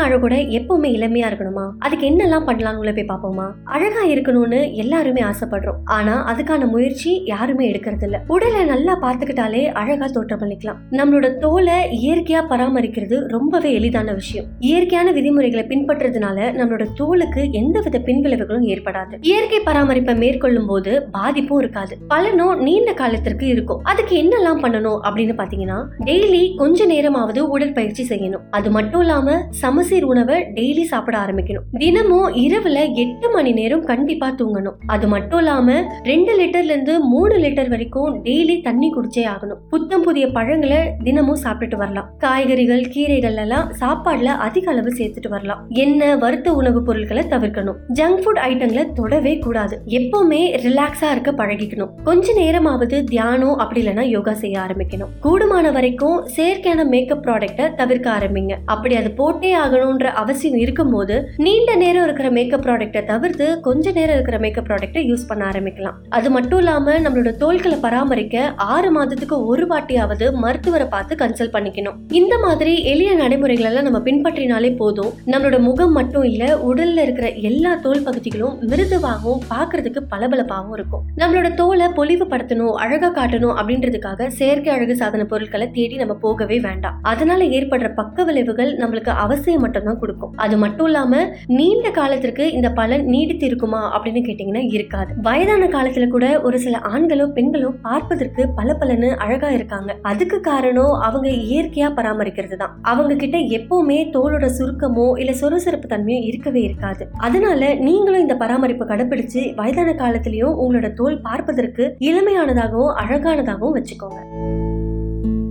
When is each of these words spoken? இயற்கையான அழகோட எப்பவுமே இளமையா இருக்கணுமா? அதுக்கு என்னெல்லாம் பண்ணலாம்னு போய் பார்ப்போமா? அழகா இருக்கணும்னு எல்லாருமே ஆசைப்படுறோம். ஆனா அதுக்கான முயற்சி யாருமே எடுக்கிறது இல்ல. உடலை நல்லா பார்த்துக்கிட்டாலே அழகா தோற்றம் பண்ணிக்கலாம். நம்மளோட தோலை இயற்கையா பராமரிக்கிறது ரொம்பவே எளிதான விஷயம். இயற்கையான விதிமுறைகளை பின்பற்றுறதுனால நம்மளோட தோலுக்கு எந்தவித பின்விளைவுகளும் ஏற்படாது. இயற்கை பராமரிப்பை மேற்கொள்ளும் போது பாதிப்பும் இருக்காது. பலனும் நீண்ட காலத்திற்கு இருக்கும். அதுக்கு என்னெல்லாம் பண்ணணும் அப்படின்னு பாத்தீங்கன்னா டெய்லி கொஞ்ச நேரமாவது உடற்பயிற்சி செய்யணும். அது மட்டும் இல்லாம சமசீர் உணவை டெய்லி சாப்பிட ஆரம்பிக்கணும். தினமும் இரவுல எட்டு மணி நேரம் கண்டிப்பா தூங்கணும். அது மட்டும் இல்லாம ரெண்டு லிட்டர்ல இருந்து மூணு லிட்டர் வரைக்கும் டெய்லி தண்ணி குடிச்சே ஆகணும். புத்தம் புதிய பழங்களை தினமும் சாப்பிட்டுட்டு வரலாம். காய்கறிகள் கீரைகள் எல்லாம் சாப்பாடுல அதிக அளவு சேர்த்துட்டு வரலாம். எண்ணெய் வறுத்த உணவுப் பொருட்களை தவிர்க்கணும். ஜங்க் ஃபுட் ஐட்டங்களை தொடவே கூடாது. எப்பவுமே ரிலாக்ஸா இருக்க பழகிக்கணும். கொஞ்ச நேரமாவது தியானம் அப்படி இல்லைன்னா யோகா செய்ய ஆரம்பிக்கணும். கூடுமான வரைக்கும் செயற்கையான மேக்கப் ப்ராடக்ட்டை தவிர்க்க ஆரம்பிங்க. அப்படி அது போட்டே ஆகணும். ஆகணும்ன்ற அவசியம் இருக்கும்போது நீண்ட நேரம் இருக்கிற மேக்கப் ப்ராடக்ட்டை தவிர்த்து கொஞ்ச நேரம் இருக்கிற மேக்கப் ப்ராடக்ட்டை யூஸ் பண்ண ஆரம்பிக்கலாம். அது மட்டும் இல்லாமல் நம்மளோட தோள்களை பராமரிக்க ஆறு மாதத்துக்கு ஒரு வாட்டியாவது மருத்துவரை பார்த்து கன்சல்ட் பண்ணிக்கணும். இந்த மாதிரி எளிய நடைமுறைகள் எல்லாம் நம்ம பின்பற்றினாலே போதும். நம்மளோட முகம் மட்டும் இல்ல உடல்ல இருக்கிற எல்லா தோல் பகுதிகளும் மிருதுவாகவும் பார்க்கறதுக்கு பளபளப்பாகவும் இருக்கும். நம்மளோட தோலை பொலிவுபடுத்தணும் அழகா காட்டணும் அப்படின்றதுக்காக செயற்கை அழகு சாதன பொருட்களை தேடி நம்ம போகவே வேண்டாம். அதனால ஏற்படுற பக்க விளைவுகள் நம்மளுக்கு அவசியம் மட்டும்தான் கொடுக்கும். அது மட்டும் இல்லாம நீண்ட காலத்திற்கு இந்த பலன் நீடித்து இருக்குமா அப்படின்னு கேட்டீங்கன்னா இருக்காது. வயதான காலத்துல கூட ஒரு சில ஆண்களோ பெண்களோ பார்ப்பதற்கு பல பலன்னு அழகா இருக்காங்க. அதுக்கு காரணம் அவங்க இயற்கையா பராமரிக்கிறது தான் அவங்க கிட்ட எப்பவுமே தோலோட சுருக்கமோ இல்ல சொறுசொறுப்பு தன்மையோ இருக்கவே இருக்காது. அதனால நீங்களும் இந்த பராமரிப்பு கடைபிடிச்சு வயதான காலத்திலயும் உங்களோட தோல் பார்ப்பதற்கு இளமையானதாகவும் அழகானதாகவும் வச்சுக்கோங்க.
இயற்கையான 0.00 0.26
அழகோட 0.26 0.34
எப்பவுமே 0.48 0.88
இளமையா 0.88 1.28
இருக்கணுமா? 1.30 1.70
அதுக்கு 1.78 2.06
என்னெல்லாம் 2.06 2.46
பண்ணலாம்னு 2.48 2.94
போய் 2.94 3.04
பார்ப்போமா? 3.04 3.50
அழகா 3.64 4.04
இருக்கணும்னு 4.04 4.72
எல்லாருமே 4.72 5.22
ஆசைப்படுறோம். 5.22 5.80
ஆனா 5.84 6.34
அதுக்கான 6.34 6.68
முயற்சி 6.68 7.22
யாருமே 7.24 7.72
எடுக்கிறது 7.72 8.02
இல்ல. 8.02 8.22
உடலை 8.26 8.64
நல்லா 8.64 8.98
பார்த்துக்கிட்டாலே 9.02 9.72
அழகா 9.72 10.06
தோற்றம் 10.06 10.40
பண்ணிக்கலாம். 10.40 10.76
நம்மளோட 10.90 11.36
தோலை 11.36 11.78
இயற்கையா 12.04 12.42
பராமரிக்கிறது 12.50 13.28
ரொம்பவே 13.28 13.72
எளிதான 13.72 14.12
விஷயம். 14.12 14.44
இயற்கையான 14.58 15.10
விதிமுறைகளை 15.10 15.66
பின்பற்றுறதுனால 15.66 16.38
நம்மளோட 16.60 16.86
தோலுக்கு 16.98 17.50
எந்தவித 17.50 17.98
பின்விளைவுகளும் 17.98 18.66
ஏற்படாது. 18.66 19.16
இயற்கை 19.20 19.60
பராமரிப்பை 19.64 20.16
மேற்கொள்ளும் 20.16 20.66
போது 20.66 21.02
பாதிப்பும் 21.10 21.58
இருக்காது. 21.58 21.96
பலனும் 22.08 22.62
நீண்ட 22.62 22.92
காலத்திற்கு 22.92 23.46
இருக்கும். 23.46 23.82
அதுக்கு 23.84 24.16
என்னெல்லாம் 24.22 24.62
பண்ணணும் 24.64 25.00
அப்படின்னு 25.04 25.36
பாத்தீங்கன்னா 25.40 25.86
டெய்லி 26.04 26.56
கொஞ்ச 26.56 26.86
நேரமாவது 26.86 27.48
உடற்பயிற்சி 27.48 28.06
செய்யணும். 28.08 28.46
அது 28.50 28.70
மட்டும் 28.70 29.00
இல்லாம 29.00 29.48
சமசீர் 29.90 30.04
உணவை 30.04 30.46
டெய்லி 30.54 30.82
சாப்பிட 30.82 31.18
ஆரம்பிக்கணும். 31.18 31.78
தினமும் 31.78 32.34
இரவுல 32.34 32.94
எட்டு 32.94 33.30
மணி 33.30 33.52
நேரம் 33.52 33.84
கண்டிப்பா 33.84 34.34
தூங்கணும். 34.38 34.72
அது 34.86 35.08
மட்டும் 35.08 35.38
இல்லாம 35.38 35.84
ரெண்டு 36.02 36.40
லிட்டர்ல 36.40 36.64
இருந்து 36.64 37.00
மூணு 37.00 37.36
லிட்டர் 37.36 37.68
வரைக்கும் 37.68 38.24
டெய்லி 38.24 38.62
தண்ணி 38.62 38.94
குடிச்சே 38.94 39.18
ஆகணும். 39.18 39.56
புத்தம் 39.70 40.02
புதிய 40.02 40.26
பழங்களை 40.26 40.76
தினமும் 41.04 41.38
சாப்பிட்டுட்டு 41.42 41.76
வரலாம். 41.76 42.10
காய்கறிகள் 42.18 42.80
கீரைகள் 42.80 43.36
எல்லாம் 43.36 43.72
சாப்பாடுல 43.80 44.24
அதிக 44.24 44.70
அளவு 44.70 44.88
சேர்த்துட்டு 44.88 45.28
வரலாம். 45.28 45.66
எண்ணெய் 45.68 46.16
வறுத்த 46.16 46.52
உணவுப் 46.52 46.86
பொருட்களை 46.86 47.22
தவிர்க்கணும். 47.22 47.76
ஜங்க் 47.94 48.22
ஃபுட் 48.24 48.40
ஐட்டங்களை 48.48 48.92
தொடவே 48.92 49.38
கூடாது. 49.38 49.82
எப்பவுமே 49.86 50.56
ரிலாக்ஸா 50.66 51.10
இருக்க 51.10 51.32
பழகிக்கணும். 51.32 51.90
கொஞ்ச 52.04 52.32
நேரமாவது 52.32 53.04
தியானம் 53.04 53.56
அப்படி 53.56 53.86
இல்லைன்னா 53.86 54.00
யோகா 54.00 54.34
செய்ய 54.34 54.60
ஆரம்பிக்கணும். 54.60 55.26
கூடுமான 55.26 55.72
வரைக்கும் 55.72 56.28
செயற்கையான 56.36 56.84
மேக்கப் 56.84 57.26
ப்ராடக்ட்டை 57.26 57.74
தவிர்க்க 57.74 58.10
ஆரம்பிங்க. 58.10 58.56
அப்படி 58.66 58.96
அது 58.96 59.10
போட்டே 59.10 59.58
ஆகணும். 59.58 59.78
ஆகணும்ன்ற 59.80 60.04
அவசியம் 60.04 60.58
இருக்கும்போது 60.58 61.28
நீண்ட 61.36 61.74
நேரம் 61.74 62.04
இருக்கிற 62.04 62.30
மேக்கப் 62.30 62.64
ப்ராடக்ட்டை 62.66 63.04
தவிர்த்து 63.04 63.60
கொஞ்ச 63.60 63.90
நேரம் 63.90 64.14
இருக்கிற 64.14 64.38
மேக்கப் 64.38 64.66
ப்ராடக்ட்டை 64.68 65.02
யூஸ் 65.10 65.26
பண்ண 65.28 65.42
ஆரம்பிக்கலாம். 65.50 65.96
அது 66.08 66.30
மட்டும் 66.30 66.58
இல்லாமல் 66.58 67.02
நம்மளோட 67.02 67.30
தோள்களை 67.36 67.78
பராமரிக்க 67.78 68.52
ஆறு 68.56 68.90
மாதத்துக்கு 68.90 69.46
ஒரு 69.46 69.66
வாட்டியாவது 69.66 70.32
மருத்துவரை 70.32 70.86
பார்த்து 70.86 71.16
கன்சல்ட் 71.16 71.54
பண்ணிக்கணும். 71.56 71.96
இந்த 72.12 72.38
மாதிரி 72.38 72.82
எளிய 72.82 73.14
நடைமுறைகள் 73.14 73.66
எல்லாம் 73.66 73.86
நம்ம 73.88 73.98
பின்பற்றினாலே 73.98 74.76
போதும். 74.76 75.12
நம்மளோட 75.26 75.58
முகம் 75.58 75.92
மட்டும் 75.92 76.22
இல்ல 76.22 76.58
உடல்ல 76.70 76.98
இருக்கிற 76.98 77.30
எல்லா 77.30 77.74
தோல் 77.74 78.02
பகுதிகளும் 78.02 78.56
மிருதுவாகவும் 78.60 79.42
பார்க்கறதுக்கு 79.54 80.02
பளபளப்பாகவும் 80.10 80.72
இருக்கும். 80.72 81.04
நம்மளோட 81.16 81.54
தோலை 81.54 81.86
பொலிவுபடுத்தணும் 81.86 82.74
அழகா 82.84 83.10
காட்டணும் 83.12 83.56
அப்படின்றதுக்காக 83.60 84.26
செயற்கை 84.26 84.74
அழகு 84.74 84.96
சாதன 84.96 85.24
பொருட்களை 85.24 85.70
தேடி 85.70 85.96
நம்ம 85.96 86.14
போகவே 86.14 86.60
வேண்டாம். 86.60 86.98
அதனால 87.02 87.44
ஏற்படுற 87.44 87.94
பக்க 87.94 88.24
விளைவுகள் 88.24 88.76
நம்மளுக்கு 88.76 89.12
அவசியம் 89.24 89.62
மட்டும்தான் 89.70 90.00
கொடுக்கும். 90.02 90.32
அது 90.44 90.56
மட்டும் 90.56 90.86
இல்லாம 90.86 91.22
நீண்ட 91.58 91.88
காலத்திற்கு 91.98 92.44
இந்த 92.58 92.68
பலன் 92.78 93.04
நீடித்து 93.14 93.46
இருக்குமா 93.46 93.82
அப்படின்னு 93.94 94.22
கேட்டீங்கன்னா 94.26 94.62
இருக்காது. 94.76 95.10
வயதான 95.28 95.68
காலத்துல 95.76 96.08
கூட 96.08 96.26
ஒரு 96.46 96.58
சில 96.64 96.78
ஆண்களோ 96.92 97.26
பெண்களோ 97.36 97.70
பார்ப்பதற்கு 97.82 98.42
பல 98.58 98.76
பலன்னு 98.80 99.10
அழகா 99.24 99.50
இருக்காங்க. 99.50 99.90
அதுக்கு 100.02 100.38
காரணம் 100.40 100.94
அவங்க 101.08 101.28
இயற்கையா 101.50 101.88
பராமரிக்கிறது 101.98 102.56
தான் 102.56 102.74
அவங்க 102.92 103.14
கிட்ட 103.14 103.38
எப்பவுமே 103.58 103.98
தோலோட 104.16 104.48
சுருக்கமோ 104.58 105.06
இல்ல 105.22 105.34
சொறுசொறுப்பு 105.40 105.88
தன்மையோ 105.94 106.20
இருக்கவே 106.30 106.62
இருக்காது. 106.62 107.06
அதனால 107.28 107.74
நீங்களும் 107.86 108.24
இந்த 108.26 108.36
பராமரிப்பு 108.36 108.86
கடைபிடிச்சு 108.92 109.54
வயதான 109.60 109.94
காலத்திலயும் 110.02 110.58
உங்களோட 110.64 110.90
தோல் 110.94 111.20
பார்ப்பதற்கு 111.20 111.86
இளமையானதாகவும் 112.10 112.94
அழகானதாகவும் 113.04 113.76
வச்சுக்கோங்க. 113.78 114.20